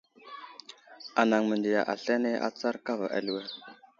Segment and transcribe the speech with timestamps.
[1.21, 3.45] Anaŋ məndiya aslane atsar kava aliwer.